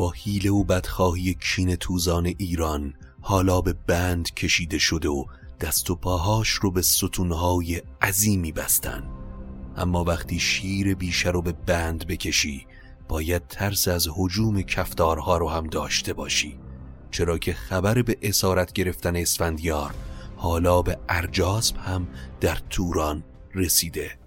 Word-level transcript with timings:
با 0.00 0.10
حیله 0.10 0.50
و 0.50 0.64
بدخواهی 0.64 1.34
کین 1.34 1.76
توزان 1.76 2.26
ایران 2.26 2.94
حالا 3.20 3.60
به 3.60 3.72
بند 3.86 4.34
کشیده 4.34 4.78
شده 4.78 5.08
و 5.08 5.24
دست 5.60 5.90
و 5.90 5.94
پاهاش 5.94 6.48
رو 6.48 6.70
به 6.70 6.82
ستونهای 6.82 7.82
عظیمی 8.02 8.52
بستن. 8.52 9.02
اما 9.76 10.04
وقتی 10.04 10.38
شیر 10.38 10.94
بیشه 10.94 11.30
رو 11.30 11.42
به 11.42 11.52
بند 11.52 12.06
بکشی 12.06 12.66
باید 13.08 13.46
ترس 13.48 13.88
از 13.88 14.08
حجوم 14.16 14.62
کفدارها 14.62 15.36
رو 15.36 15.48
هم 15.48 15.66
داشته 15.66 16.12
باشی. 16.12 16.58
چرا 17.10 17.38
که 17.38 17.52
خبر 17.52 18.02
به 18.02 18.16
اسارت 18.22 18.72
گرفتن 18.72 19.16
اسفندیار 19.16 19.94
حالا 20.36 20.82
به 20.82 20.98
ارجاسب 21.08 21.76
هم 21.76 22.08
در 22.40 22.58
توران 22.70 23.24
رسیده. 23.54 24.18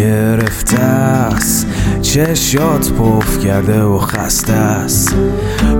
گرفته 0.00 0.78
است 0.78 1.66
چشات 2.02 2.92
پف 2.92 3.44
کرده 3.44 3.82
و 3.82 3.98
خسته 3.98 4.52
است 4.52 5.14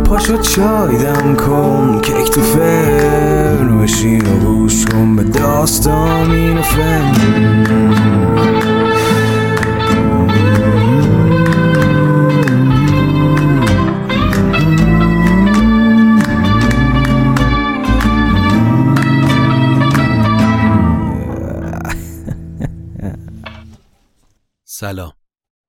پاشو 0.05 0.39
چای 0.39 0.99
دم 0.99 1.37
کن 1.37 2.01
کیک 2.03 2.31
تو 2.31 2.41
فرن 2.41 3.79
بشین 3.83 4.27
و 4.27 4.39
گوش 4.39 4.85
کن 4.85 5.17
به 5.17 5.23
داستان 5.23 6.63
فن. 6.63 7.10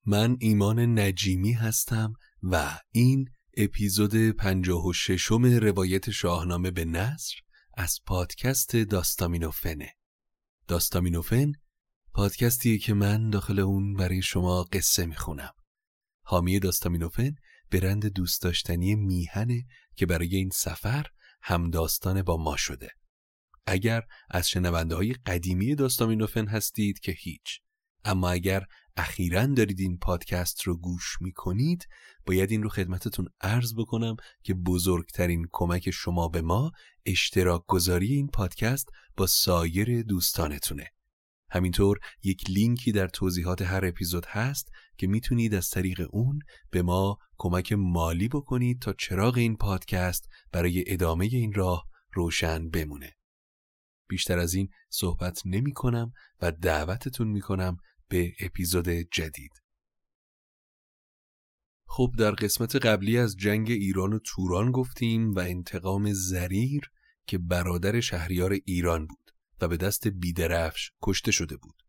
من 0.06 0.36
ایمان 0.40 0.98
نجیمی 0.98 1.52
هستم 1.52 2.14
و 2.42 2.78
این 2.92 3.30
اپیزود 3.56 4.30
56 4.30 5.32
م 5.32 5.44
روایت 5.44 6.10
شاهنامه 6.10 6.70
به 6.70 6.84
نصر 6.84 7.34
از 7.74 8.00
پادکست 8.06 8.76
داستامینوفنه. 8.76 9.94
داستامینوفن 10.68 11.52
پادکستیه 12.14 12.78
که 12.78 12.94
من 12.94 13.30
داخل 13.30 13.58
اون 13.58 13.94
برای 13.94 14.22
شما 14.22 14.62
قصه 14.62 15.06
می‌خونم. 15.06 15.52
حامی 16.22 16.58
داستامینوفن 16.58 17.34
برند 17.70 18.06
دوست 18.06 18.42
داشتنی 18.42 18.94
میهنه 18.94 19.66
که 19.96 20.06
برای 20.06 20.36
این 20.36 20.50
سفر 20.54 21.06
هم 21.42 21.70
داستان 21.70 22.22
با 22.22 22.36
ما 22.36 22.56
شده. 22.56 22.90
اگر 23.66 24.02
از 24.30 24.48
شنونده 24.48 24.94
های 24.94 25.12
قدیمی 25.12 25.74
داستامینوفن 25.74 26.46
هستید 26.46 26.98
که 26.98 27.12
هیچ 27.12 27.60
اما 28.04 28.30
اگر 28.30 28.66
اخیرا 28.96 29.46
دارید 29.46 29.80
این 29.80 29.98
پادکست 29.98 30.62
رو 30.62 30.76
گوش 30.76 31.16
می 31.20 31.32
کنید 31.32 31.88
باید 32.26 32.50
این 32.50 32.62
رو 32.62 32.68
خدمتتون 32.68 33.28
عرض 33.40 33.74
بکنم 33.74 34.16
که 34.42 34.54
بزرگترین 34.54 35.46
کمک 35.52 35.90
شما 35.90 36.28
به 36.28 36.42
ما 36.42 36.72
اشتراک 37.06 37.62
گذاری 37.66 38.12
این 38.12 38.28
پادکست 38.28 38.88
با 39.16 39.26
سایر 39.26 40.02
دوستانتونه. 40.02 40.90
همینطور 41.50 41.98
یک 42.22 42.50
لینکی 42.50 42.92
در 42.92 43.08
توضیحات 43.08 43.62
هر 43.62 43.84
اپیزود 43.84 44.26
هست 44.26 44.68
که 44.96 45.06
می‌تونید 45.06 45.54
از 45.54 45.70
طریق 45.70 46.08
اون 46.10 46.38
به 46.70 46.82
ما 46.82 47.18
کمک 47.38 47.72
مالی 47.72 48.28
بکنید 48.28 48.80
تا 48.80 48.92
چراغ 48.92 49.36
این 49.36 49.56
پادکست 49.56 50.28
برای 50.52 50.84
ادامه 50.86 51.24
این 51.24 51.52
راه 51.52 51.86
روشن 52.12 52.70
بمونه. 52.70 53.12
بیشتر 54.08 54.38
از 54.38 54.54
این 54.54 54.68
صحبت 54.90 55.42
نمی 55.44 55.72
کنم 55.72 56.12
و 56.42 56.52
دعوتتون 56.52 57.28
می 57.28 57.40
کنم 57.40 57.76
به 58.12 58.32
اپیزود 58.40 58.88
جدید. 58.88 59.62
خب 61.86 62.12
در 62.18 62.30
قسمت 62.30 62.76
قبلی 62.76 63.18
از 63.18 63.36
جنگ 63.36 63.70
ایران 63.70 64.12
و 64.12 64.18
توران 64.24 64.70
گفتیم 64.70 65.34
و 65.34 65.38
انتقام 65.38 66.12
زریر 66.12 66.90
که 67.26 67.38
برادر 67.38 68.00
شهریار 68.00 68.52
ایران 68.64 69.06
بود 69.06 69.30
و 69.60 69.68
به 69.68 69.76
دست 69.76 70.08
بیدرفش 70.08 70.90
کشته 71.02 71.30
شده 71.30 71.56
بود. 71.56 71.82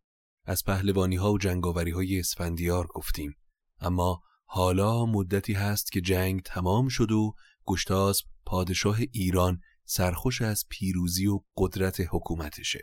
از 0.45 0.63
پهلوانی 0.63 1.15
ها 1.15 1.33
و 1.33 1.37
جنگاوری 1.37 1.91
های 1.91 2.19
اسفندیار 2.19 2.87
گفتیم. 2.87 3.35
اما 3.79 4.21
حالا 4.45 5.05
مدتی 5.05 5.53
هست 5.53 5.91
که 5.91 6.01
جنگ 6.01 6.41
تمام 6.41 6.87
شد 6.87 7.11
و 7.11 7.35
گشتاسب 7.65 8.25
پادشاه 8.45 8.97
ایران 9.11 9.59
سرخوش 9.85 10.41
از 10.41 10.63
پیروزی 10.69 11.27
و 11.27 11.39
قدرت 11.57 12.01
حکومتشه. 12.11 12.81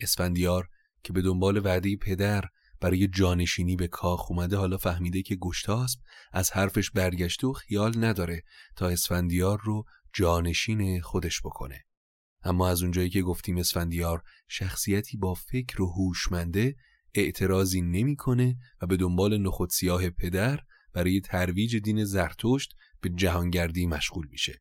اسفندیار 0.00 0.68
که 1.02 1.12
به 1.12 1.22
دنبال 1.22 1.66
وعده 1.66 1.96
پدر 1.96 2.44
برای 2.80 3.08
جانشینی 3.08 3.76
به 3.76 3.88
کاخ 3.88 4.30
اومده 4.30 4.56
حالا 4.56 4.76
فهمیده 4.76 5.22
که 5.22 5.36
گشتاسب 5.36 5.98
از 6.32 6.50
حرفش 6.50 6.90
برگشته 6.90 7.46
و 7.46 7.52
خیال 7.52 8.04
نداره 8.04 8.42
تا 8.76 8.88
اسفندیار 8.88 9.60
رو 9.64 9.84
جانشین 10.14 11.00
خودش 11.00 11.40
بکنه. 11.40 11.84
اما 12.42 12.68
از 12.68 12.82
اونجایی 12.82 13.10
که 13.10 13.22
گفتیم 13.22 13.58
اسفندیار 13.58 14.22
شخصیتی 14.48 15.16
با 15.16 15.34
فکر 15.34 15.82
و 15.82 15.86
هوشمنده 15.86 16.76
اعتراضی 17.14 17.80
نمی‌کنه 17.80 18.56
و 18.82 18.86
به 18.86 18.96
دنبال 18.96 19.38
نخود 19.38 19.70
سیاه 19.70 20.10
پدر 20.10 20.60
برای 20.92 21.20
ترویج 21.20 21.76
دین 21.76 22.04
زرتشت 22.04 22.74
به 23.00 23.08
جهانگردی 23.08 23.86
مشغول 23.86 24.26
میشه. 24.30 24.60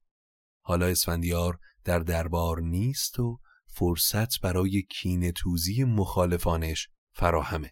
حالا 0.62 0.86
اسفندیار 0.86 1.60
در 1.84 2.00
دربار 2.00 2.62
نیست 2.62 3.20
و 3.20 3.40
فرصت 3.80 4.42
برای 4.42 4.82
کینه 4.82 5.32
توزی 5.32 5.84
مخالفانش 5.84 6.90
فراهمه. 7.14 7.72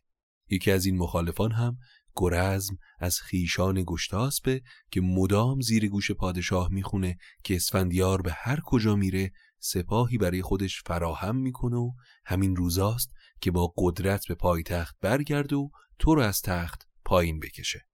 یکی 0.50 0.72
از 0.72 0.86
این 0.86 0.98
مخالفان 0.98 1.52
هم 1.52 1.78
گرزم 2.16 2.78
از 3.00 3.20
خیشان 3.20 3.84
گشتاسبه 3.88 4.62
که 4.92 5.02
مدام 5.02 5.62
زیر 5.62 5.88
گوش 5.88 6.12
پادشاه 6.12 6.70
می‌خونه 6.72 7.18
که 7.44 7.56
اسفندیار 7.56 8.22
به 8.22 8.32
هر 8.32 8.60
کجا 8.66 8.96
میره 8.96 9.32
سپاهی 9.60 10.18
برای 10.18 10.42
خودش 10.42 10.82
فراهم 10.84 11.36
می‌کنه 11.36 11.76
و 11.76 11.92
همین 12.26 12.56
روزاست 12.56 13.10
که 13.42 13.52
با 13.52 13.74
قدرت 13.78 14.28
به 14.28 14.36
پایتخت 14.36 14.96
برگرد 15.02 15.54
و 15.54 15.72
تو 16.00 16.16
رو 16.16 16.22
از 16.22 16.42
تخت 16.42 16.88
پایین 17.06 17.40
بکشه. 17.40 17.88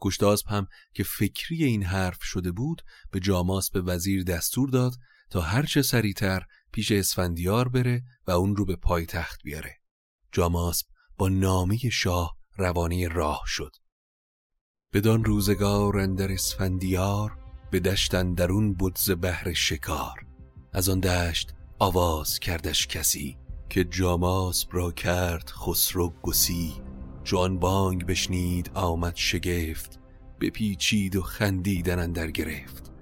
گشتاسب 0.00 0.46
هم 0.48 0.66
که 0.94 1.02
فکری 1.02 1.64
این 1.64 1.82
حرف 1.82 2.22
شده 2.22 2.52
بود 2.52 2.82
به 3.10 3.20
جاماس 3.20 3.70
به 3.70 3.80
وزیر 3.80 4.22
دستور 4.22 4.70
داد 4.70 4.92
تا 5.30 5.40
هرچه 5.40 5.82
سریعتر 5.82 6.42
پیش 6.72 6.92
اسفندیار 6.92 7.68
بره 7.68 8.02
و 8.26 8.30
اون 8.30 8.56
رو 8.56 8.64
به 8.64 8.76
پایتخت 8.76 9.42
بیاره. 9.44 9.76
جاماسب 10.32 10.86
با 11.18 11.28
نامه 11.28 11.78
شاه 11.92 12.36
روانه 12.56 13.08
راه 13.08 13.42
شد. 13.46 13.76
بدان 14.92 15.24
روزگار 15.24 15.98
اندر 15.98 16.32
اسفندیار 16.32 17.38
به 17.70 17.80
دشت 17.80 18.14
اندرون 18.14 18.74
بدز 18.74 19.10
بهر 19.10 19.52
شکار. 19.52 20.26
از 20.72 20.88
آن 20.88 21.00
دشت 21.00 21.54
آواز 21.78 22.38
کردش 22.38 22.86
کسی 22.86 23.38
که 23.68 23.84
جاماسب 23.84 24.68
را 24.72 24.92
کرد 24.92 25.50
خسرو 25.50 26.14
گسی. 26.22 26.74
جوان 27.24 27.58
بانگ 27.58 28.06
بشنید 28.06 28.70
آمد 28.74 29.16
شگفت 29.16 29.98
بپیچید 30.40 31.16
و 31.16 31.22
خندیدن 31.22 31.98
اندر 31.98 32.30
گرفت. 32.30 32.92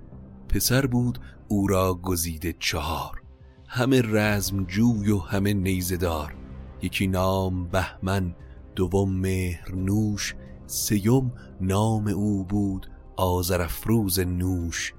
پسر 0.49 0.87
بود 0.87 1.19
او 1.49 1.67
را 1.67 1.95
گزیده 1.95 2.55
چهار 2.59 3.23
همه 3.69 4.03
رزم 4.03 4.65
جوی 4.65 5.11
و 5.11 5.19
همه 5.19 5.55
نیزدار 5.55 6.35
یکی 6.83 7.07
نام 7.07 7.69
بهمن 7.69 8.35
دوم 8.77 9.13
مهر 9.13 9.75
نوش 9.75 10.35
سیوم 10.67 11.33
نام 11.61 12.09
او 12.09 12.45
بود 12.45 12.87
آزرفروز 13.17 14.21
نوش. 14.21 14.95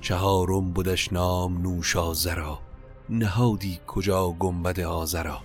چهارم 0.00 0.72
بودش 0.72 1.12
نام 1.12 1.62
نوش 1.62 1.96
آزرا 1.96 2.58
نهادی 3.08 3.80
کجا 3.86 4.30
گنبد 4.30 4.80
آزرا 4.80 5.42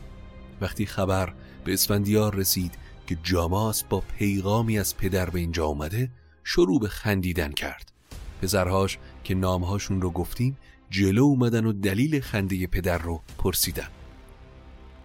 وقتی 0.61 0.85
خبر 0.85 1.33
به 1.65 1.73
اسفندیار 1.73 2.35
رسید 2.35 2.77
که 3.07 3.17
جاماس 3.23 3.83
با 3.83 4.03
پیغامی 4.17 4.79
از 4.79 4.97
پدر 4.97 5.29
به 5.29 5.39
اینجا 5.39 5.67
آمده 5.67 6.11
شروع 6.44 6.79
به 6.79 6.88
خندیدن 6.88 7.51
کرد. 7.51 7.96
پسرهاش 8.41 8.97
که 9.23 9.35
نامهاشون 9.35 10.01
رو 10.01 10.11
گفتیم 10.11 10.57
جلو 10.89 11.23
اومدن 11.23 11.65
و 11.65 11.73
دلیل 11.73 12.19
خنده 12.19 12.67
پدر 12.67 12.97
رو 12.97 13.21
پرسیدن. 13.37 13.87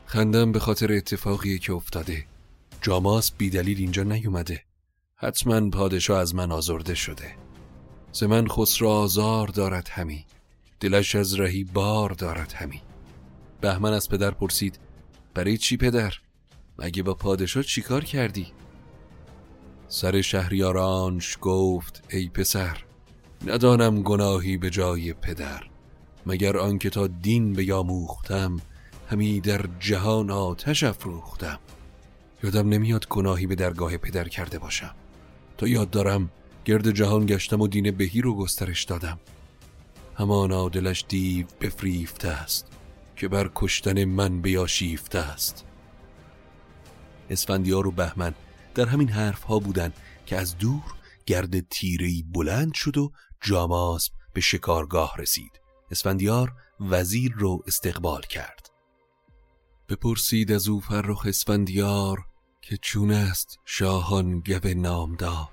خندم 0.07 0.53
به 0.53 0.59
خاطر 0.59 0.93
اتفاقی 0.93 1.59
که 1.59 1.73
افتاده. 1.73 2.25
جاماس 2.83 3.33
بیدلیل 3.33 3.79
اینجا 3.79 4.03
نیومده. 4.03 4.63
حتما 5.17 5.71
پادشاه 5.71 6.19
از 6.19 6.35
من 6.35 6.53
آزرده 6.53 6.95
شده. 6.95 7.35
ز 8.13 8.23
من 8.23 8.49
خسرو 8.49 8.89
آزار 8.89 9.49
دارد 9.49 9.89
همی. 9.89 10.25
دلش 10.81 11.15
از 11.15 11.41
رهی 11.41 11.65
بار 11.65 12.11
دارد 12.11 12.53
همی. 12.53 12.81
بهمن 13.61 13.93
از 13.93 14.09
پدر 14.09 14.31
پرسید 14.31 14.79
برای 15.35 15.59
چی 15.59 15.77
پدر؟ 15.77 16.15
مگه 16.79 17.03
با 17.03 17.15
پادشاه 17.15 17.63
چیکار 17.63 18.05
کردی؟ 18.05 18.47
سر 19.89 20.21
شهریارانش 20.21 21.39
گفت 21.41 22.05
ای 22.11 22.29
پسر 22.29 22.77
ندانم 23.47 24.03
گناهی 24.03 24.57
به 24.57 24.71
جای 24.71 25.13
پدر 25.13 25.63
مگر 26.27 26.59
آنکه 26.59 26.91
تا 26.91 27.07
دین 27.07 27.53
بیاموختم 27.53 28.57
همی 29.11 29.41
در 29.41 29.65
جهان 29.81 30.31
آتش 30.31 30.83
افروختم. 30.83 31.59
یادم 32.43 32.69
نمیاد 32.69 33.09
گناهی 33.09 33.47
به 33.47 33.55
درگاه 33.55 33.97
پدر 33.97 34.29
کرده 34.29 34.59
باشم. 34.59 34.95
تا 35.59 35.69
یاد 35.69 35.91
دارم 35.91 36.31
گرد 36.65 36.91
جهان 36.91 37.27
گشتم 37.27 37.61
و 37.61 37.69
دین 37.69 37.91
بهی 37.91 38.21
رو 38.21 38.35
گسترش 38.35 38.85
دادم. 38.85 39.19
همانا 40.15 40.69
دلش 40.69 41.05
دیو 41.09 41.47
بفریفته 41.61 42.29
است 42.29 42.67
که 43.17 43.29
بر 43.29 43.51
کشتن 43.55 44.05
من 44.05 44.41
بیاشیفته 44.41 45.19
است. 45.19 45.65
اسفندیار 47.31 47.87
و 47.87 47.91
بهمن 47.91 48.35
در 48.75 48.87
همین 48.87 49.09
حرف 49.09 49.43
ها 49.43 49.59
بودن 49.59 49.93
که 50.27 50.37
از 50.37 50.59
دور 50.59 50.95
گرد 51.27 51.69
تیری 51.69 52.25
بلند 52.33 52.75
شد 52.75 52.99
و 52.99 53.13
جاماسب 53.43 54.13
به 54.33 54.41
شکارگاه 54.41 55.15
رسید. 55.19 55.61
اسفندیار 55.91 56.53
وزیر 56.81 57.33
رو 57.37 57.63
استقبال 57.67 58.23
کرد. 58.23 58.71
بپرسید 59.89 60.53
از 60.53 60.69
او 60.69 60.81
فرخ 60.81 61.27
اسفندیار 61.27 62.27
که 62.63 62.77
چون 62.77 63.11
است 63.11 63.59
شاهان 63.65 64.41
گو 64.41 64.75
نامدار. 64.75 65.49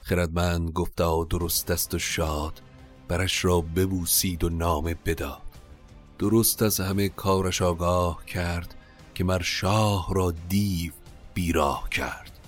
خردمند 0.00 0.70
گفتا 0.70 1.24
درست 1.24 1.70
است 1.70 1.94
و 1.94 1.98
شاد 1.98 2.60
برش 3.08 3.44
را 3.44 3.60
ببوسید 3.60 4.44
و 4.44 4.48
نامه 4.48 4.94
بداد. 4.94 5.42
درست 6.18 6.62
از 6.62 6.80
همه 6.80 7.08
کارش 7.08 7.62
آگاه 7.62 8.24
کرد 8.24 8.74
که 9.14 9.24
مر 9.24 9.42
شاه 9.42 10.14
را 10.14 10.30
دیو 10.48 10.92
بیراه 11.34 11.88
کرد. 11.90 12.38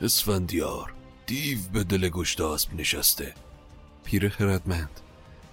اسفندیار 0.00 0.94
دیو 1.26 1.58
به 1.72 1.84
دل 1.84 2.08
گشتاسب 2.08 2.74
نشسته. 2.74 3.34
پیر 4.06 4.28
خردمند. 4.28 4.90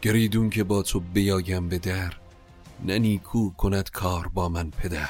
گریدون 0.01 0.49
که 0.49 0.63
با 0.63 0.81
تو 0.81 0.99
بیایم 0.99 1.69
به 1.69 1.77
در 1.77 2.13
ننیکو 2.85 3.49
کند 3.49 3.91
کار 3.91 4.27
با 4.27 4.49
من 4.49 4.69
پدر. 4.69 5.09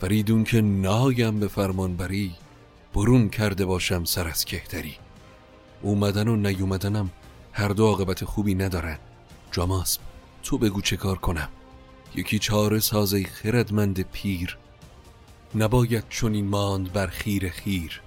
فریدون 0.00 0.44
که 0.44 0.60
نایم 0.60 1.40
به 1.40 1.48
فرمان 1.48 1.96
بری 1.96 2.34
برون 2.94 3.28
کرده 3.28 3.64
باشم 3.64 4.04
سر 4.04 4.28
از 4.28 4.44
کهتری. 4.44 4.94
اومدن 5.82 6.28
و 6.28 6.36
نیومدنم 6.36 7.10
هر 7.52 7.68
دو 7.68 7.86
عاقبت 7.86 8.24
خوبی 8.24 8.54
ندارن. 8.54 8.98
جاماسب 9.52 10.00
تو 10.42 10.58
بگو 10.58 10.80
چه 10.80 10.96
کار 10.96 11.18
کنم. 11.18 11.48
یکی 12.14 12.38
چاره 12.38 12.80
سازه 12.80 13.24
خردمند 13.24 14.00
پیر. 14.00 14.58
نباید 15.54 16.04
چون 16.08 16.34
این 16.34 16.46
ماند 16.46 16.92
بر 16.92 17.06
خیر 17.06 17.48
خیر. 17.50 18.00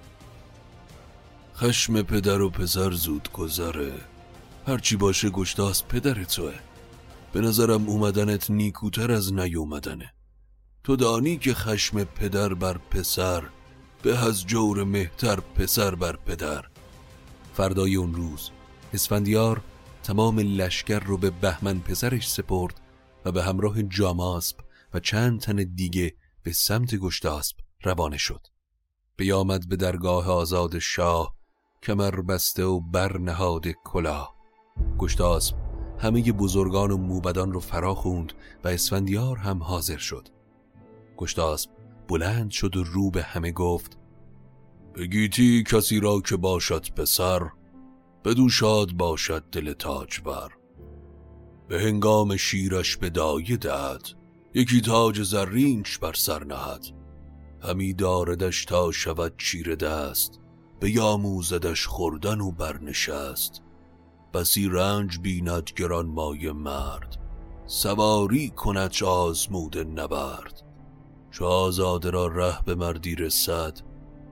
خشم 1.56 2.02
پدر 2.02 2.40
و 2.40 2.50
پسر 2.50 2.90
زود 2.90 3.32
گذره. 3.32 4.09
هرچی 4.66 4.96
باشه 4.96 5.30
گشتاس 5.30 5.84
پدر 5.84 6.24
توه. 6.24 6.54
به 7.32 7.40
نظرم 7.40 7.88
اومدنت 7.88 8.50
نیکوتر 8.50 9.12
از 9.12 9.32
نیومدنه. 9.32 10.12
تو 10.84 10.96
دانی 10.96 11.36
که 11.36 11.54
خشم 11.54 12.04
پدر 12.04 12.54
بر 12.54 12.78
پسر 12.78 13.42
به 14.02 14.18
از 14.18 14.46
جور 14.46 14.84
مهتر 14.84 15.40
پسر 15.40 15.94
بر 15.94 16.16
پدر. 16.16 16.64
فردای 17.54 17.96
اون 17.96 18.14
روز 18.14 18.50
اسفندیار 18.92 19.60
تمام 20.02 20.38
لشکر 20.38 20.98
رو 20.98 21.16
به 21.16 21.30
بهمن 21.30 21.78
پسرش 21.78 22.30
سپرد 22.30 22.80
و 23.24 23.32
به 23.32 23.42
همراه 23.42 23.82
جاماسب 23.82 24.56
و 24.94 25.00
چند 25.00 25.40
تن 25.40 25.56
دیگه 25.56 26.14
به 26.42 26.52
سمت 26.52 26.94
گشتاسب 26.94 27.56
روانه 27.82 28.16
شد. 28.16 28.46
بیامد 29.16 29.68
به 29.68 29.76
درگاه 29.76 30.30
آزاد 30.30 30.78
شاه 30.78 31.34
کمر 31.82 32.20
بسته 32.20 32.64
و 32.64 32.80
برنهاد 32.80 33.66
کلا 33.84 34.28
گشتاسب 34.98 35.56
همه 35.98 36.32
بزرگان 36.32 36.90
و 36.90 36.96
موبدان 36.96 37.52
رو 37.52 37.60
فرا 37.60 37.94
خوند 37.94 38.32
و 38.64 38.68
اسفندیار 38.68 39.36
هم 39.36 39.62
حاضر 39.62 39.98
شد. 39.98 40.28
گشتاسب 41.16 41.70
بلند 42.08 42.50
شد 42.50 42.76
و 42.76 42.84
رو 42.84 43.10
به 43.10 43.22
همه 43.22 43.52
گفت 43.52 43.98
بگیتی 44.94 45.64
کسی 45.66 46.00
را 46.00 46.20
که 46.20 46.36
باشد 46.36 46.86
پسر 46.96 47.50
بدو 48.24 48.48
شاد 48.48 48.92
باشد 48.92 49.44
دل 49.52 49.72
تاج 49.72 50.20
بر 50.20 50.48
به 51.68 51.80
هنگام 51.80 52.36
شیرش 52.36 52.96
به 52.96 53.10
دایه 53.10 53.56
دهد 53.56 54.02
یکی 54.54 54.80
تاج 54.80 55.22
زرینش 55.22 55.98
بر 55.98 56.12
سر 56.12 56.44
نهد. 56.44 56.86
همی 57.62 57.94
داردش 57.94 58.64
تا 58.64 58.92
شود 58.92 59.34
چیر 59.38 59.74
دست 59.74 60.40
به 60.80 60.90
یاموزدش 60.90 61.86
خوردن 61.86 62.40
و 62.40 62.50
برنشست. 62.50 63.62
بسی 64.34 64.68
رنج 64.68 65.18
بیند 65.18 65.70
گران 65.76 66.06
مای 66.06 66.52
مرد 66.52 67.16
سواری 67.66 68.50
کند 68.50 69.02
آزمود 69.06 69.78
نبرد. 69.78 70.62
چو 71.30 71.44
آزاده 71.44 72.10
را 72.10 72.26
ره 72.26 72.62
به 72.64 72.74
مردی 72.74 73.14
رسد 73.14 73.80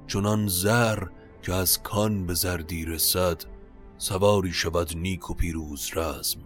چنان 0.07 0.49
زر 0.49 1.07
که 1.43 1.55
از 1.55 1.83
کان 1.83 2.27
به 2.27 2.35
زردی 2.35 2.85
رسد 2.85 3.43
سواری 3.99 4.53
شود 4.53 4.97
نیک 4.97 5.31
و 5.31 5.35
پیروز 5.35 5.91
رزم 5.95 6.41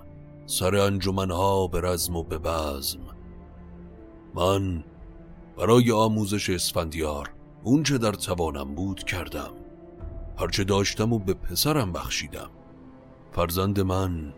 سر 0.46 0.76
انجمنها 0.76 1.66
به 1.66 1.80
رزم 1.80 2.16
و 2.16 2.22
به 2.22 2.38
بزم. 2.38 3.00
من 4.34 4.84
برای 5.56 5.90
آموزش 5.90 6.50
اسفندیار 6.50 7.30
اونچه 7.62 7.98
در 7.98 8.12
توانم 8.12 8.74
بود 8.74 9.04
کردم 9.04 9.50
هرچه 10.38 10.64
داشتم 10.64 11.12
و 11.12 11.18
به 11.18 11.34
پسرم 11.34 11.92
بخشیدم. 11.92 12.50
فرزند 13.32 13.80
من 13.80 14.34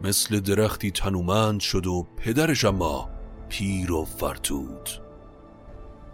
مثل 0.00 0.40
درختی 0.40 0.90
تنومند 0.90 1.60
شد 1.60 1.86
و 1.86 2.06
پدرش 2.16 2.64
اما 2.64 3.10
پیر 3.48 3.92
و 3.92 4.04
فرتود. 4.04 4.88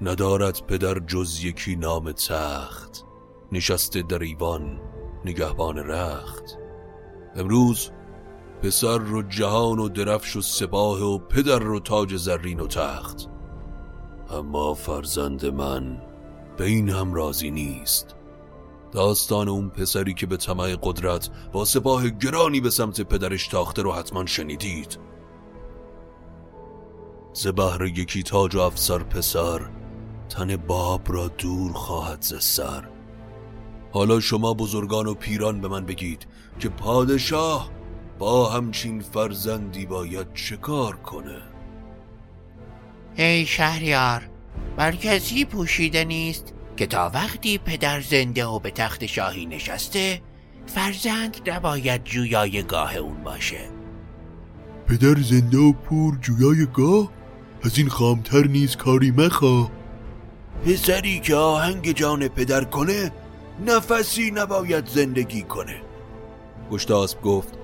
ندارد 0.02 0.66
پدر 0.66 0.98
جز 0.98 1.44
یکی 1.44 1.76
نام 1.76 2.12
تخت 2.12 3.04
نشسته 3.52 4.02
در 4.02 4.18
ایوان 4.18 4.80
نگهبان 5.24 5.78
رخت. 5.78 6.58
امروز 7.36 7.90
پسر 8.62 8.98
رو 8.98 9.22
جهان 9.22 9.78
و 9.78 9.88
درفش 9.88 10.36
و 10.36 10.40
سپاه 10.40 11.02
و 11.02 11.18
پدر 11.18 11.58
رو 11.58 11.80
تاج 11.80 12.16
زرین 12.16 12.60
و 12.60 12.66
تخت. 12.66 13.28
اما 14.30 14.74
فرزند 14.74 15.46
من 15.46 16.02
به 16.56 16.64
این 16.64 16.88
هم 16.88 17.14
راضی 17.14 17.50
نیست. 17.50 18.15
داستان 18.96 19.48
اون 19.48 19.68
پسری 19.68 20.14
که 20.14 20.26
به 20.26 20.36
طمع 20.36 20.76
قدرت 20.82 21.30
با 21.52 21.64
سپاه 21.64 22.08
گرانی 22.08 22.60
به 22.60 22.70
سمت 22.70 23.00
پدرش 23.00 23.48
تاخته 23.48 23.82
رو 23.82 23.92
حتما 23.92 24.26
شنیدید. 24.26 24.98
ز 27.32 27.46
بهر 27.46 27.82
یکی 27.82 28.22
تاج 28.22 28.54
و 28.54 28.60
افسر 28.60 28.98
پسر 28.98 29.60
تن 30.28 30.56
باب 30.56 31.12
را 31.12 31.28
دور 31.28 31.72
خواهد 31.72 32.22
ز 32.22 32.44
سر. 32.44 32.88
حالا 33.92 34.20
شما 34.20 34.54
بزرگان 34.54 35.06
و 35.06 35.14
پیران 35.14 35.60
به 35.60 35.68
من 35.68 35.86
بگید 35.86 36.26
که 36.58 36.68
پادشاه 36.68 37.70
با 38.18 38.50
همچین 38.50 39.00
فرزندی 39.00 39.86
باید 39.86 40.32
چه 40.34 40.56
کار 40.56 40.96
کنه؟ 40.96 41.42
ای 43.16 43.46
شهریار 43.46 44.28
بر 44.76 44.92
کسی 44.92 45.44
پوشیده 45.44 46.04
نیست؟ 46.04 46.54
که 46.76 46.86
تا 46.86 47.10
وقتی 47.14 47.58
پدر 47.58 48.00
زنده 48.00 48.46
و 48.46 48.58
به 48.58 48.70
تخت 48.70 49.06
شاهی 49.06 49.46
نشسته 49.46 50.22
فرزند 50.66 51.50
نباید 51.50 52.04
جویای 52.04 52.62
گاه 52.62 52.96
اون 52.96 53.22
باشه. 53.24 53.68
پدر 54.88 55.22
زنده 55.22 55.58
و 55.58 55.72
پور 55.72 56.18
جویای 56.20 56.66
گاه؟ 56.66 57.08
از 57.62 57.78
این 57.78 57.88
خامتر 57.88 58.46
نیز 58.46 58.76
کاری 58.76 59.10
مخوا. 59.10 59.70
پسری 60.64 61.20
که 61.20 61.34
آهنگ 61.34 61.92
جان 61.92 62.28
پدر 62.28 62.64
کنه 62.64 63.12
نفسی 63.66 64.30
نباید 64.30 64.86
زندگی 64.86 65.42
کنه. 65.42 65.76
گشتاسب 66.70 67.22
گفت 67.22 67.58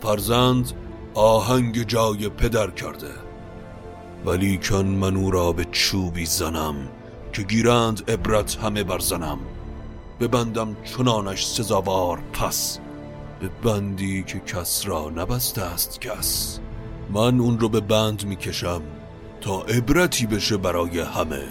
فرزند 0.00 0.72
آهنگ 1.14 1.82
جای 1.82 2.28
پدر 2.28 2.70
کرده 2.70 3.10
ولی 4.26 4.58
کن 4.58 4.84
من 4.84 5.16
او 5.16 5.30
را 5.30 5.52
به 5.52 5.64
چوبی 5.64 6.26
زنم. 6.26 6.76
که 7.32 7.42
گیرند 7.42 8.10
عبرت 8.10 8.56
همه 8.56 8.84
برزنم 8.84 9.38
ببندم 10.20 10.76
چنانش 10.84 11.46
سزاوار 11.46 12.18
پس 12.32 12.78
به 13.40 13.48
بندی 13.62 14.22
که 14.22 14.40
کس 14.40 14.86
را 14.86 15.10
نبسته 15.10 15.62
است 15.62 16.00
کس. 16.00 16.60
من 17.12 17.40
اون 17.40 17.60
رو 17.60 17.68
به 17.68 17.80
بند 17.80 18.24
می‌کشم 18.24 18.82
تا 19.40 19.62
عبرتی 19.62 20.26
بشه 20.26 20.56
برای 20.56 21.00
همه. 21.00 21.42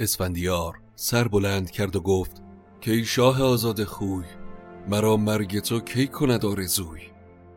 اسفندیار 0.00 0.80
سر 0.96 1.28
بلند 1.28 1.70
کرد 1.70 1.96
و 1.96 2.00
گفت 2.00 2.42
که 2.80 2.92
ای 2.92 3.04
شاه 3.04 3.42
آزاد 3.42 3.84
خوی 3.84 4.24
مرا 4.88 5.16
مرگ 5.16 5.58
تو 5.58 5.80
کی 5.80 6.06
کند 6.06 6.44
آرزوی؟ 6.44 7.00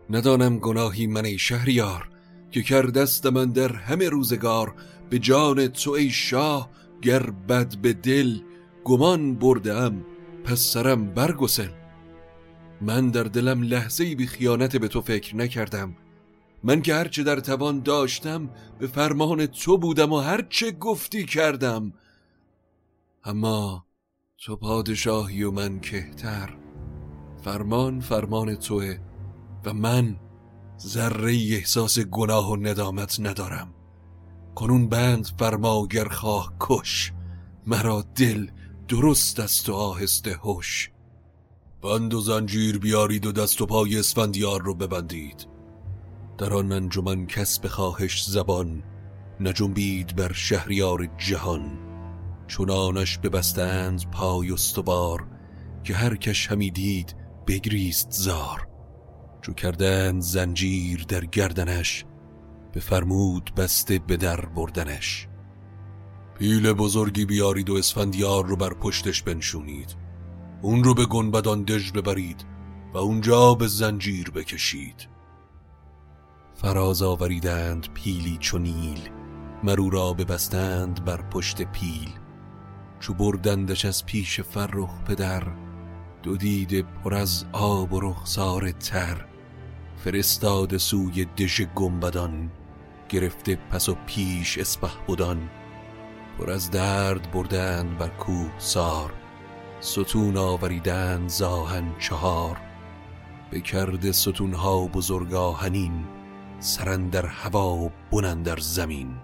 ندانم 0.09 0.59
گناهی 0.59 1.07
من 1.07 1.25
ای 1.25 1.37
شهریار 1.37 2.09
که 2.51 2.63
کردست 2.63 3.25
من 3.25 3.51
در 3.51 3.73
همه 3.73 4.09
روزگار. 4.09 4.75
به 5.09 5.19
جان 5.19 5.67
تو 5.67 5.91
ای 5.91 6.09
شاه 6.09 6.69
گر 7.01 7.29
بد 7.29 7.75
به 7.75 7.93
دل 7.93 8.39
گمان 8.83 9.35
بردم 9.35 10.05
پس 10.43 10.59
سرم 10.59 11.13
برگسل. 11.13 11.69
من 12.81 13.09
در 13.09 13.23
دلم 13.23 13.61
لحظه 13.61 14.15
بی 14.15 14.27
خیانت 14.27 14.77
به 14.77 14.87
تو 14.87 15.01
فکر 15.01 15.35
نکردم. 15.35 15.95
من 16.63 16.81
که 16.81 16.95
هرچه 16.95 17.23
در 17.23 17.39
توان 17.39 17.79
داشتم 17.79 18.49
به 18.79 18.87
فرمان 18.87 19.45
تو 19.45 19.77
بودم 19.77 20.11
و 20.11 20.19
هرچه 20.19 20.71
گفتی 20.71 21.25
کردم. 21.25 21.93
اما 23.25 23.85
تو 24.37 24.55
پادشاهی 24.55 25.43
و 25.43 25.51
من 25.51 25.79
کهتر. 25.79 26.57
فرمان 27.43 27.99
فرمان 27.99 28.55
توه 28.55 28.97
و 29.65 29.73
من 29.73 30.19
ذره 30.79 31.33
احساس 31.33 31.99
گناه 31.99 32.51
و 32.51 32.55
ندامت 32.55 33.19
ندارم. 33.19 33.73
کنون 34.55 34.89
بند 34.89 35.25
فرماگر 35.39 36.07
خواه 36.07 36.53
کش 36.59 37.11
مرا 37.67 38.05
دل 38.15 38.47
درست 38.87 39.39
است 39.39 39.69
و 39.69 39.73
آهسته 39.73 40.33
هوش 40.33 40.91
بند 41.81 42.13
و 42.13 42.21
زنجیر 42.21 42.79
بیارید 42.79 43.25
و 43.25 43.31
دست 43.31 43.61
و 43.61 43.65
پای 43.65 43.99
اسفندیار 43.99 44.61
رو 44.61 44.75
ببندید. 44.75 45.47
در 46.37 46.53
آن 46.53 46.71
انجمن 46.71 47.25
کس 47.25 47.59
به 47.59 47.69
خواهش 47.69 48.25
زبان 48.25 48.83
نجنبید 49.39 50.15
بر 50.15 50.33
شهریار 50.33 51.09
جهان. 51.17 51.92
چونانش 52.53 53.17
ببستند 53.17 54.09
پای 54.11 54.51
استوار 54.51 55.27
که 55.83 55.95
هر 55.95 56.15
کش 56.15 56.47
همی 56.47 56.71
دید 56.71 57.15
بگریست 57.47 58.11
زار. 58.11 58.67
چو 59.41 59.53
کردند 59.53 60.21
زنجیر 60.21 61.05
در 61.07 61.25
گردنش 61.25 62.05
فرمود 62.79 63.51
بسته 63.57 63.99
به 63.99 64.17
در 64.17 64.45
بردنش. 64.45 65.27
پیل 66.39 66.73
بزرگی 66.73 67.25
بیارید 67.25 67.69
و 67.69 67.75
اسفندیار 67.75 68.45
رو 68.45 68.55
بر 68.55 68.73
پشتش 68.73 69.23
بنشونید. 69.23 69.95
اون 70.61 70.83
رو 70.83 70.93
به 70.93 71.05
گنبدان 71.05 71.63
دژ 71.63 71.91
ببرید 71.91 72.45
و 72.93 72.97
اونجا 72.97 73.53
به 73.53 73.67
زنجیر 73.67 74.31
بکشید. 74.31 75.07
فراز 76.55 77.01
آوریدند 77.01 77.93
پیلی 77.93 78.37
چونیل 78.39 79.09
مرو 79.63 79.89
را 79.89 80.13
ببستند 80.13 81.05
بر 81.05 81.21
پشت 81.21 81.61
پیل. 81.61 82.22
چو 83.03 83.13
بردندش 83.13 83.85
از 83.85 84.05
پیش 84.05 84.41
فرخ 84.41 85.01
پدر 85.05 85.43
دو 86.23 86.37
دیده 86.37 86.81
پر 86.81 87.13
از 87.13 87.45
آب 87.51 87.93
و 87.93 87.99
رخسار 87.99 88.71
تر. 88.71 89.25
فرستاد 89.97 90.77
سوی 90.77 91.25
دژ 91.25 91.61
گنبدان 91.61 92.51
گرفته 93.09 93.55
پس 93.55 93.89
و 93.89 93.95
پیش 94.05 94.57
اسپه 94.57 94.89
بودان 95.07 95.49
پر 96.37 96.51
از 96.51 96.71
درد 96.71 97.31
بردند 97.31 97.97
بر 97.97 98.07
کوه 98.07 98.51
سار 98.57 99.13
ستون 99.79 100.37
آوریدند 100.37 101.29
زاهن 101.29 101.95
چهار. 101.99 102.57
بکرده 103.51 104.11
ستونها 104.11 104.87
بزرگ 104.87 105.33
آهنین 105.33 106.05
سرندر 106.59 107.25
هوا 107.25 107.75
و 107.75 107.91
بنندر 108.11 108.59
زمین. 108.59 109.15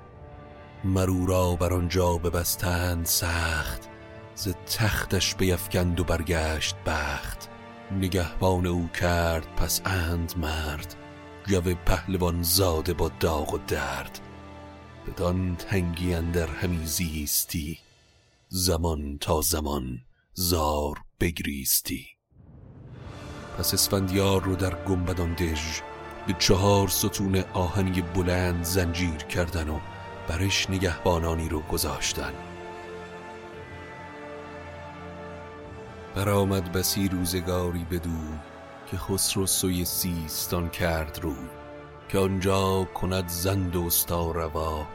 مرو 0.84 1.26
را 1.26 1.56
بر 1.56 1.74
آنجا 1.74 2.18
ببستند 2.18 3.06
سخت 3.06 3.90
ز 4.36 4.48
تختش 4.78 5.36
بیفکند 5.36 6.00
و 6.00 6.04
برگشت 6.04 6.76
بخت. 6.86 7.50
نگهبان 7.92 8.68
او 8.68 8.90
کرد 9.00 9.56
پس 9.56 9.82
اند 9.86 10.34
مرد 10.38 10.96
گو 11.50 11.74
پهلوان 11.86 12.44
زاده 12.44 12.94
با 12.94 13.12
داغ 13.20 13.54
و 13.54 13.58
درد. 13.58 14.20
بدان 15.08 15.56
تنگی 15.56 16.14
اندر 16.14 16.48
همی 16.48 16.86
زیستی 16.86 17.80
زمان 18.48 19.18
تا 19.18 19.42
زمان 19.42 19.98
زار 20.34 20.96
بگریستی. 21.20 22.06
پس 23.58 23.74
اسفندیار 23.74 24.44
رو 24.44 24.56
در 24.56 24.84
گنبدان 24.84 25.34
دژ 25.34 25.82
به 26.28 26.36
چهار 26.40 26.88
ستون 26.88 27.44
آهنی 27.54 28.02
بلند 28.02 28.64
زنجیر 28.64 29.18
کردن 29.18 29.70
و 29.70 29.80
برش 30.30 30.70
نگهبانانی 30.70 31.50
رو 31.50 31.60
گذاشتن. 31.60 32.34
برآمد 36.16 36.72
بسی 36.72 37.08
روزگاری 37.08 37.86
بدو 37.92 38.20
که 38.92 38.98
خسرو 38.98 39.46
سوی 39.46 39.86
سیستان 39.86 40.70
کرد 40.70 41.20
رو 41.24 41.34
که 42.10 42.20
آنجا 42.20 42.84
کند 42.84 43.28
زند 43.28 43.76
و 43.76 43.90
روا 44.34 44.88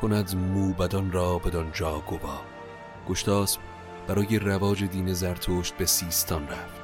کند 0.00 0.36
موبدان 0.36 1.12
را 1.12 1.38
بدانجا 1.38 2.02
گوا. 2.06 2.40
گشتاسب 3.08 3.60
برای 4.06 4.38
رواج 4.38 4.84
دین 4.84 5.12
زرتشت 5.12 5.76
به 5.76 5.86
سیستان 5.86 6.48
رفت. 6.48 6.80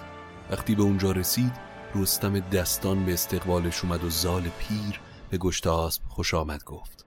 وقتی 0.50 0.74
به 0.74 0.82
اونجا 0.82 1.12
رسید 1.12 1.52
رستم 1.94 2.40
دستان 2.40 3.04
به 3.04 3.12
استقبالش 3.12 3.84
اومد 3.84 4.04
و 4.04 4.10
زال 4.10 4.42
پیر 4.58 5.00
به 5.30 5.38
گشتاسب 5.38 6.02
خوش 6.08 6.34
آمد 6.34 6.64
گفت. 6.64 7.03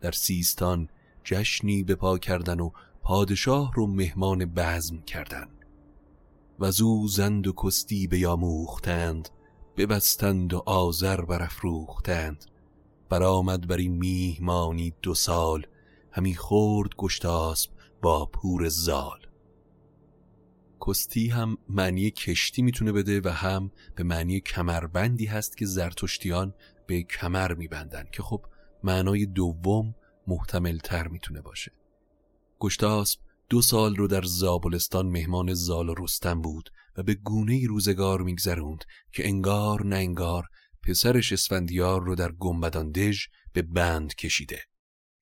در 0.00 0.12
سیستان 0.12 0.88
جشنی 1.24 1.82
به 1.82 1.94
پا 1.94 2.18
کردن 2.18 2.60
و 2.60 2.70
پادشاه 3.02 3.72
رو 3.74 3.86
مهمان 3.86 4.44
بزم 4.44 5.02
کردن. 5.02 5.48
و 6.58 6.70
او 6.82 7.08
زند 7.08 7.46
و 7.46 7.52
کستی 7.52 8.06
بیاموختند 8.06 9.28
ببستند 9.76 10.54
و 10.54 10.62
آذر 10.66 11.20
برافروختند. 11.20 12.44
برآمد 13.08 13.66
بر 13.66 13.76
این 13.76 13.92
میهمانی 13.92 14.92
دو 15.02 15.14
سال 15.14 15.66
همی 16.10 16.34
خورد 16.34 16.96
گشتاسب 16.96 17.70
با 18.02 18.26
پور 18.26 18.68
زال. 18.68 19.18
کستی 20.86 21.28
هم 21.28 21.58
معنی 21.68 22.10
کشتی 22.10 22.62
می‌تونه 22.62 22.92
بده 22.92 23.20
و 23.24 23.28
هم 23.28 23.70
به 23.94 24.02
معنی 24.04 24.40
کمربندی 24.40 25.26
هست 25.26 25.56
که 25.56 25.66
زرتشتیان 25.66 26.54
به 26.86 27.02
کمر 27.02 27.54
میبندن 27.54 28.04
که 28.12 28.22
خب 28.22 28.44
معنای 28.84 29.26
دوم 29.26 29.94
محتمل 30.26 30.78
تر 30.78 31.08
می‌تونه 31.08 31.40
باشه. 31.40 31.72
گشتاسب 32.60 33.20
دو 33.48 33.62
سال 33.62 33.96
رو 33.96 34.06
در 34.06 34.22
زابلستان 34.22 35.06
مهمان 35.06 35.54
زال 35.54 35.88
و 35.88 35.94
رستم 35.98 36.40
بود 36.40 36.70
و 36.96 37.02
به 37.02 37.14
گونه 37.14 37.66
روزگار 37.66 38.22
میگذروند 38.22 38.84
که 39.12 39.28
انگار 39.28 39.86
نه 39.86 40.14
پسرش 40.82 41.32
اسفندیار 41.32 42.02
رو 42.02 42.14
در 42.14 42.32
گنبدان 42.32 42.90
دژ 42.90 43.26
به 43.52 43.62
بند 43.62 44.14
کشیده. 44.14 44.60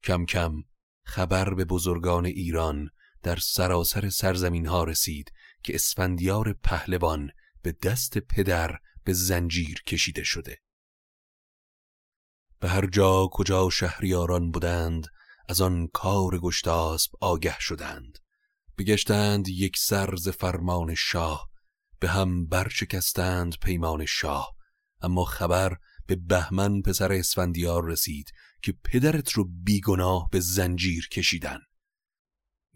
کم 0.02 0.24
کم 0.26 0.52
خبر 1.04 1.54
به 1.54 1.64
بزرگان 1.64 2.26
ایران 2.26 2.90
در 3.22 3.36
سراسر 3.36 4.10
سرزمین 4.10 4.66
ها 4.66 4.84
رسید 4.84 5.32
که 5.62 5.74
اسفندیار 5.74 6.52
پهلوان 6.52 7.30
به 7.62 7.72
دست 7.82 8.18
پدر 8.18 8.78
به 9.04 9.12
زنجیر 9.12 9.82
کشیده 9.82 10.22
شده. 10.24 10.58
به 12.66 12.72
هر 12.72 12.86
جا 12.86 13.28
کجا 13.32 13.70
شهریاران 13.70 14.50
بودند 14.50 15.06
از 15.48 15.60
آن 15.60 15.88
کار 15.92 16.38
گشتاسب 16.38 17.10
آگه 17.20 17.56
شدند. 17.60 18.18
بگشتند 18.78 19.48
یک 19.48 19.76
سرز 19.78 20.28
فرمان 20.28 20.94
شاه 20.94 21.48
به 22.00 22.08
هم 22.08 22.46
برشکستند 22.46 23.54
پیمان 23.62 24.04
شاه. 24.06 24.56
اما 25.00 25.24
خبر 25.24 25.76
به 26.06 26.16
بهمن 26.16 26.82
پسر 26.82 27.12
اسفندیار 27.12 27.84
رسید 27.84 28.30
که 28.62 28.74
پدرت 28.84 29.32
رو 29.32 29.44
بیگناه 29.44 30.28
به 30.32 30.40
زنجیر 30.40 31.08
کشیدن. 31.08 31.58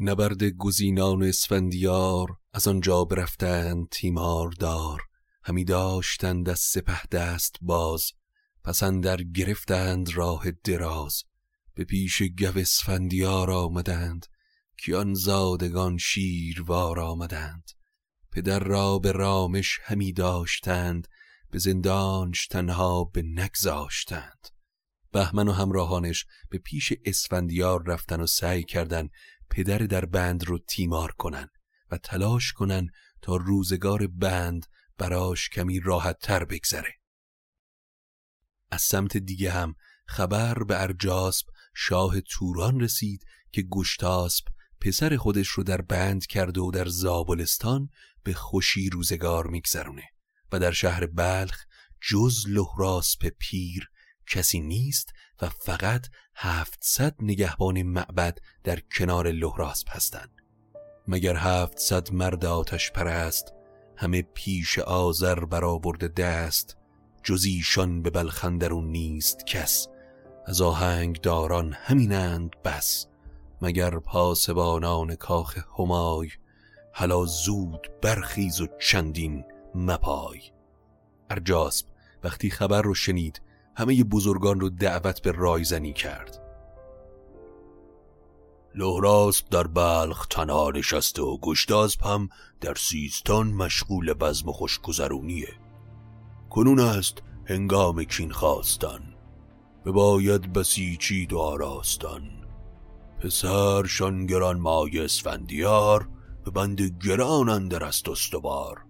نبرد 0.00 0.44
گزینان 0.44 1.22
اسفندیار 1.22 2.28
از 2.52 2.68
آنجا 2.68 3.04
برفتند 3.04 3.88
تیمار 3.90 4.50
دار 4.50 5.02
همی 5.44 5.64
داشتند 5.64 6.48
از 6.48 6.60
سپه 6.60 7.06
دست 7.06 7.56
باز. 7.60 8.19
پس 8.70 8.84
در 8.84 9.16
گرفتند 9.16 10.14
راه 10.14 10.50
دراز 10.50 11.24
به 11.74 11.84
پیش 11.84 12.22
گو 12.22 12.58
اسفندیار 12.58 13.50
آمدند 13.50 14.26
که 14.76 14.96
آن 14.96 15.14
زادگان 15.14 15.98
شیروار 15.98 17.00
آمدند. 17.00 17.70
پدر 18.32 18.58
را 18.58 18.98
به 18.98 19.12
رامش 19.12 19.78
همی 19.82 20.12
داشتند 20.12 21.08
به 21.50 21.58
زندانش 21.58 22.46
تنها 22.46 23.04
به 23.04 23.22
نگذاشتند 23.22 24.48
بهمن 25.12 25.48
و 25.48 25.52
همراهانش 25.52 26.26
به 26.50 26.58
پیش 26.58 26.92
اسفندیار 27.04 27.82
رفتن 27.86 28.20
و 28.20 28.26
سعی 28.26 28.64
کردن 28.64 29.08
پدر 29.50 29.78
در 29.78 30.04
بند 30.04 30.44
رو 30.44 30.58
تیمار 30.58 31.12
کنن 31.12 31.48
و 31.90 31.98
تلاش 31.98 32.52
کنن 32.52 32.88
تا 33.22 33.36
روزگار 33.36 34.06
بند 34.06 34.66
براش 34.98 35.48
کمی 35.48 35.80
راحت 35.80 36.18
تر 36.18 36.44
بگذره. 36.44 36.99
از 38.70 38.82
سمت 38.82 39.16
دیگه 39.16 39.50
هم 39.50 39.74
خبر 40.06 40.54
به 40.54 40.82
ارجاسب 40.82 41.46
شاه 41.74 42.20
توران 42.20 42.80
رسید 42.80 43.24
که 43.52 43.62
گشتاسب 43.62 44.44
پسر 44.80 45.16
خودش 45.16 45.48
رو 45.48 45.62
در 45.62 45.80
بند 45.80 46.26
کرده 46.26 46.60
و 46.60 46.70
در 46.70 46.86
زابلستان 46.88 47.88
به 48.22 48.32
خوشی 48.34 48.90
روزگار 48.90 49.46
میگذرونه 49.46 50.04
و 50.52 50.58
در 50.58 50.72
شهر 50.72 51.06
بلخ 51.06 51.64
جز 52.00 52.44
لحراسپ 52.48 53.32
پیر 53.38 53.90
کسی 54.26 54.60
نیست 54.60 55.12
و 55.42 55.48
فقط 55.48 56.06
هفتصد 56.34 57.16
نگهبان 57.20 57.82
معبد 57.82 58.38
در 58.64 58.80
کنار 58.80 59.30
لحراسپ 59.30 59.90
هستند. 59.90 60.30
مگر 61.08 61.36
هفتصد 61.36 62.12
مرد 62.12 62.44
آتش 62.44 62.90
پرست 62.90 63.52
همه 63.96 64.22
پیش 64.22 64.78
آذر 64.78 65.44
برآورده 65.44 66.08
دست 66.08 66.76
جز 67.22 67.44
ایشان 67.44 68.02
به 68.02 68.10
بلخندرون 68.10 68.84
نیست 68.84 69.46
کس. 69.46 69.88
از 70.46 70.60
آهنگ 70.60 71.20
داران 71.20 71.72
همینند 71.72 72.56
بس. 72.64 73.06
مگر 73.62 73.98
پاسبانان 73.98 75.14
کاخ 75.14 75.58
همای 75.78 76.28
حالا 76.92 77.24
زود 77.24 77.90
برخیز 78.02 78.60
و 78.60 78.66
چندین 78.80 79.44
مپای. 79.74 80.40
ارجاسب 81.30 81.86
وقتی 82.24 82.50
خبر 82.50 82.82
رو 82.82 82.94
شنید 82.94 83.42
همه 83.76 84.04
بزرگان 84.04 84.60
رو 84.60 84.70
دعوت 84.70 85.22
به 85.22 85.32
رایزنی 85.32 85.92
کرد. 85.92 86.40
لحراسب 88.74 89.48
در 89.48 89.66
بلخ 89.66 90.26
تنها 90.26 90.70
نشسته 90.70 91.22
و 91.22 91.38
گشتاسب 91.38 92.02
هم 92.02 92.28
در 92.60 92.74
سیستان 92.74 93.46
مشغول 93.46 94.12
بزم 94.12 94.52
خوشگذرونیه. 94.52 95.48
کنون 96.50 96.80
است 96.80 97.22
هنگام 97.44 98.04
کین 98.04 98.30
خواستن 98.30 99.00
به 99.84 99.92
باید 99.92 100.52
بسیچید 100.52 101.32
و 101.32 101.38
آراستن 101.38 102.22
پسر 103.18 103.82
گران 104.28 104.58
مای 104.60 104.98
اسفندیار 104.98 106.08
به 106.44 106.50
بند 106.50 106.80
گران 106.80 107.48
اندر 107.48 107.84
است 107.84 108.08
استوار. 108.08 108.84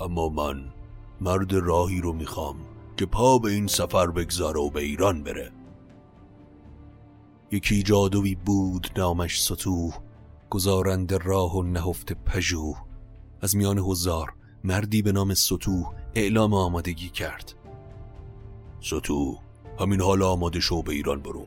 اما 0.00 0.28
من 0.28 0.72
مرد 1.20 1.52
راهی 1.52 2.00
رو 2.00 2.12
می‌خوام 2.12 2.56
که 2.96 3.06
پا 3.06 3.38
به 3.38 3.50
این 3.50 3.66
سفر 3.66 4.06
بگذاره 4.06 4.60
و 4.60 4.70
به 4.70 4.80
ایران 4.80 5.22
بره. 5.22 5.52
یکی 7.52 7.82
جادوی 7.82 8.34
بود 8.34 8.88
نامش 8.96 9.42
ستوه 9.42 9.94
گزارند 10.50 11.12
راه 11.12 11.56
و 11.56 11.62
نهفت 11.62 12.12
پژوه 12.12 12.76
از 13.40 13.56
میان 13.56 13.78
هزار 13.78 14.34
مردی 14.64 15.02
به 15.02 15.12
نام 15.12 15.34
ستوه 15.34 15.99
اعلام 16.14 16.54
آمادگی 16.54 17.08
کرد. 17.08 17.54
ستوه 18.80 19.38
همین 19.80 20.00
حال 20.00 20.22
آماده 20.22 20.60
شو 20.60 20.82
به 20.82 20.92
ایران 20.92 21.22
برو. 21.22 21.46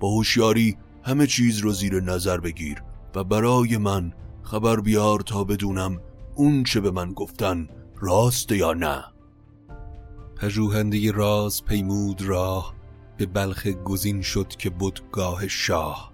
با 0.00 0.08
هوشیاری 0.08 0.76
همه 1.02 1.26
چیز 1.26 1.58
رو 1.58 1.72
زیر 1.72 2.00
نظر 2.00 2.40
بگیر 2.40 2.82
و 3.14 3.24
برای 3.24 3.76
من 3.76 4.12
خبر 4.42 4.80
بیار 4.80 5.20
تا 5.20 5.44
بدونم 5.44 6.00
اون 6.34 6.64
چه 6.64 6.80
به 6.80 6.90
من 6.90 7.12
گفتن 7.12 7.68
راست 8.00 8.52
یا 8.52 8.72
نه. 8.72 9.04
پژوهنده 10.36 11.12
راز 11.12 11.64
پیمود 11.64 12.22
راه 12.22 12.74
به 13.16 13.26
بلخ 13.26 13.66
گزین 13.66 14.22
شد 14.22 14.48
که 14.48 14.72
گاه 15.12 15.48
شاه. 15.48 16.12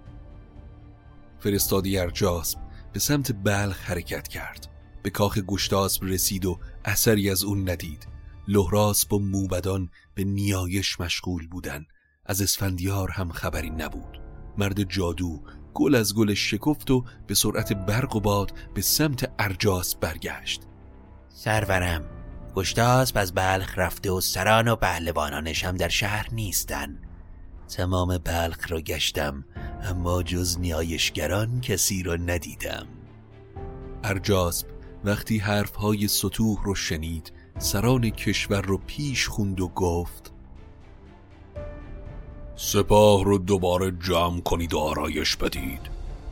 فرستادی 1.39 1.97
ارجاسب 1.97 2.59
به 2.93 2.99
سمت 2.99 3.31
بلخ 3.43 3.89
حرکت 3.89 4.27
کرد. 4.27 4.67
به 5.03 5.09
کاخ 5.09 5.37
گشتاسب 5.37 6.05
رسید 6.05 6.45
و 6.45 6.59
اثری 6.85 7.29
از 7.29 7.43
اون 7.43 7.69
ندید. 7.69 8.07
لحراسب 8.47 9.13
و 9.13 9.19
موبدان 9.19 9.89
به 10.15 10.23
نیایش 10.23 10.99
مشغول 10.99 11.47
بودن. 11.47 11.85
از 12.25 12.41
اسفندیار 12.41 13.11
هم 13.11 13.31
خبری 13.31 13.69
نبود. 13.69 14.21
مرد 14.57 14.83
جادو 14.83 15.43
گل 15.73 15.95
از 15.95 16.15
گل 16.15 16.33
شکفت 16.33 16.91
و 16.91 17.05
به 17.27 17.35
سرعت 17.35 17.73
برق 17.73 18.15
و 18.15 18.19
باد 18.19 18.53
به 18.73 18.81
سمت 18.81 19.31
ارجاس 19.39 19.95
برگشت. 19.95 20.61
سرورم 21.29 22.05
گشتاسب 22.55 23.17
از 23.17 23.33
بلخ 23.33 23.73
رفته 23.77 24.11
و 24.11 24.21
سران 24.21 24.67
و 24.67 24.75
پهلوانانش 24.75 25.65
هم 25.65 25.77
در 25.77 25.89
شهر 25.89 26.27
نیستن. 26.31 26.97
تمام 27.67 28.17
بلخ 28.17 28.71
را 28.71 28.81
گشتم 28.81 29.45
اما 29.83 30.23
جز 30.23 30.59
نیایشگران 30.59 31.61
کسی 31.61 32.03
را 32.03 32.15
ندیدم. 32.15 32.87
ارجاسب 34.03 34.67
وقتی 35.03 35.37
حرفهای 35.37 36.07
سطوح 36.07 36.63
رو 36.63 36.75
شنید 36.75 37.31
سران 37.57 38.09
کشور 38.09 38.61
رو 38.61 38.77
پیش 38.77 39.27
خوند 39.27 39.61
و 39.61 39.67
گفت 39.67 40.31
سپاه 42.55 43.23
رو 43.23 43.37
دوباره 43.37 43.91
جمع 43.91 44.41
کنید 44.41 44.73
و 44.73 44.79
آرایش 44.79 45.35
بدید. 45.35 45.81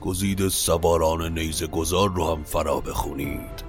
گزید 0.01 0.47
سواران 0.47 1.39
نیزه 1.39 1.67
گذار 1.67 2.09
رو 2.09 2.35
هم 2.35 2.43
فرا 2.43 2.79
بخونید. 2.79 3.63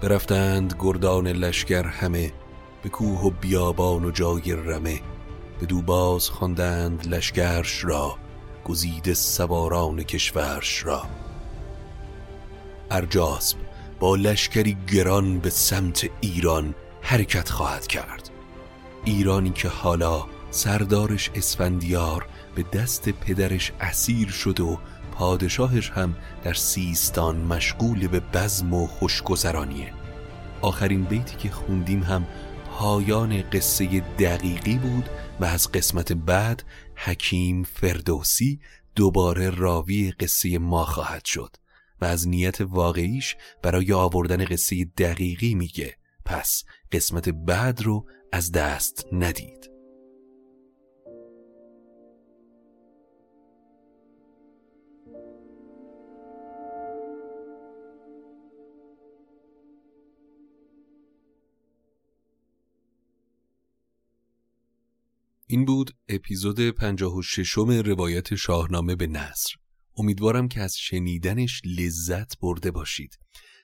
برفتند 0.00 0.74
گردان 0.78 1.26
لشکر 1.26 1.86
همه 1.86 2.32
به 2.82 2.88
کوه 2.88 3.20
و 3.20 3.30
بیابان 3.30 4.04
و 4.04 4.10
جای 4.10 4.52
رمه. 4.52 5.00
به 5.60 5.66
دوباز 5.66 6.30
خواندند 6.30 7.06
لشکرش 7.06 7.84
را 7.84 8.16
گزید 8.64 9.12
سواران 9.12 10.02
کشورش 10.02 10.84
را. 10.84 11.02
ارجاسب 12.90 13.67
با 14.00 14.16
لشکری 14.16 14.76
گران 14.92 15.38
به 15.38 15.50
سمت 15.50 16.10
ایران 16.20 16.74
حرکت 17.02 17.48
خواهد 17.50 17.86
کرد. 17.86 18.30
ایرانی 19.04 19.50
که 19.50 19.68
حالا 19.68 20.26
سردارش 20.50 21.30
اسفندیار 21.34 22.26
به 22.54 22.62
دست 22.62 23.08
پدرش 23.08 23.72
اسیر 23.80 24.28
شد 24.28 24.60
و 24.60 24.78
پادشاهش 25.12 25.90
هم 25.90 26.16
در 26.44 26.54
سیستان 26.54 27.36
مشغول 27.36 28.06
به 28.06 28.20
بزم 28.20 28.74
و 28.74 28.86
خوشگذرانیه. 28.86 29.92
آخرین 30.62 31.04
بیتی 31.04 31.36
که 31.36 31.50
خوندیم 31.50 32.02
هم 32.02 32.26
پایان 32.78 33.42
قصه 33.42 34.00
دقیقی 34.00 34.78
بود 34.78 35.04
و 35.40 35.44
از 35.44 35.72
قسمت 35.72 36.12
بعد 36.12 36.62
حکیم 36.94 37.62
فردوسی 37.62 38.60
دوباره 38.96 39.50
راوی 39.50 40.10
قصه 40.10 40.58
ما 40.58 40.84
خواهد 40.84 41.24
شد. 41.24 41.56
و 42.00 42.04
از 42.04 42.28
نیت 42.28 42.60
واقعیش 42.60 43.36
برای 43.62 43.92
آوردن 43.92 44.44
قصه 44.44 44.84
دقیقی 44.84 45.54
میگه. 45.54 45.94
پس 46.24 46.64
قسمت 46.92 47.28
بعد 47.28 47.82
رو 47.82 48.06
از 48.32 48.52
دست 48.52 49.06
ندید. 49.12 49.70
این 65.50 65.64
بود 65.64 65.90
اپیزود 66.08 66.70
56 66.70 67.58
روایت 67.58 68.34
شاهنامه 68.34 68.96
به 68.96 69.06
نصر 69.06 69.54
امیدوارم 69.98 70.48
که 70.48 70.60
از 70.60 70.76
شنیدنش 70.76 71.62
لذت 71.64 72.38
برده 72.38 72.70
باشید. 72.70 73.18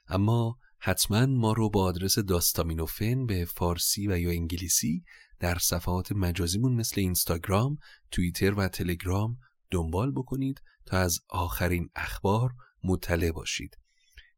اما 0.09 0.59
حتما 0.79 1.27
ما 1.27 1.53
رو 1.53 1.71
با 1.71 1.85
آدرس 1.85 2.19
داستامینوفن 2.19 3.27
به 3.27 3.45
فارسی 3.45 4.09
و 4.09 4.19
یا 4.19 4.31
انگلیسی 4.31 5.05
در 5.41 5.59
صفحات 5.59 6.13
مجازیمون 6.13 6.75
مثل 6.75 7.01
اینستاگرام، 7.01 7.77
توییتر 8.11 8.55
و 8.55 8.69
تلگرام 8.69 9.39
دنبال 9.71 10.13
بکنید 10.13 10.63
تا 10.87 10.99
از 10.99 11.21
آخرین 11.29 11.89
اخبار 11.95 12.51
مطلع 12.85 13.31
باشید. 13.31 13.79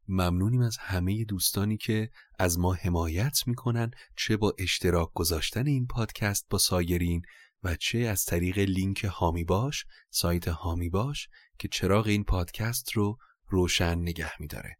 ممنونیم 0.07 0.61
از 0.61 0.77
همه 0.77 1.23
دوستانی 1.23 1.77
که 1.77 2.09
از 2.39 2.59
ما 2.59 2.73
حمایت 2.73 3.47
می‌کنن 3.47 3.91
چه 4.15 4.37
با 4.37 4.53
اشتراک 4.59 5.09
گذاشتن 5.13 5.67
این 5.67 5.87
پادکست 5.87 6.45
با 6.49 6.57
سایرین 6.57 7.21
و 7.63 7.75
چه 7.75 7.99
از 7.99 8.25
طریق 8.25 8.57
لینک 8.57 9.03
هامی 9.03 9.43
باش 9.43 9.85
سایت 10.09 10.47
هامی 10.47 10.89
باش 10.89 11.27
که 11.59 11.67
چراغ 11.67 12.07
این 12.07 12.23
پادکست 12.23 12.91
رو 12.91 13.17
روشن 13.47 13.95
نگه 13.95 14.41
میداره 14.41 14.77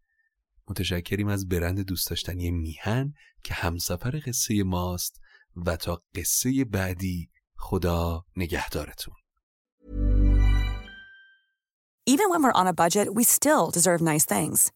متشکریم 0.68 1.28
از 1.28 1.48
برند 1.48 1.80
دوست 1.80 2.10
داشتنی 2.10 2.50
میهن 2.50 3.14
که 3.42 3.54
همسفر 3.54 4.22
قصه 4.26 4.62
ماست 4.62 5.20
و 5.56 5.76
تا 5.76 6.02
قصه 6.14 6.64
بعدی 6.64 7.30
خدا 7.56 8.24
نگهدارتون 8.36 9.14
Even 12.14 12.30
when 12.30 12.42
we're 12.42 12.60
on 12.60 12.66
a 12.66 12.78
budget, 12.84 13.12
we 13.12 13.22
still 13.22 13.70
deserve 13.70 14.00
nice 14.00 14.24
things. 14.24 14.72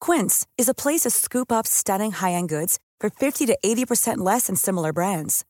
Quince 0.00 0.44
is 0.58 0.68
a 0.68 0.80
place 0.82 1.02
to 1.02 1.10
scoop 1.10 1.52
up 1.52 1.68
stunning 1.68 2.10
high-end 2.10 2.48
goods 2.48 2.80
for 2.98 3.10
50 3.10 3.46
to 3.46 3.56
80% 3.64 4.18
less 4.18 4.48
than 4.48 4.56
similar 4.56 4.92
brands. 4.92 5.44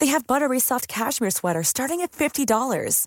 They 0.00 0.06
have 0.06 0.26
buttery 0.26 0.58
soft 0.58 0.88
cashmere 0.88 1.30
sweaters 1.30 1.68
starting 1.68 2.00
at 2.00 2.12
$50, 2.12 3.06